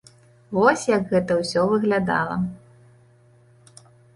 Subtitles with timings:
[0.57, 2.35] Вось, як гэта ўсё выглядала.